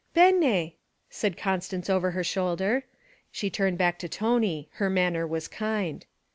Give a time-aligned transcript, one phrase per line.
[0.15, 0.71] _''Bene!'
[1.11, 2.85] said Constance over her shoulder.
[3.31, 6.07] She turned back to Tony; her manner was kind.